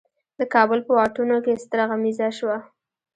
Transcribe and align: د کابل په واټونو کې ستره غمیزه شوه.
د 0.39 0.41
کابل 0.53 0.79
په 0.87 0.91
واټونو 0.97 1.35
کې 1.45 1.61
ستره 1.63 1.83
غمیزه 1.89 2.27
شوه. 2.37 2.57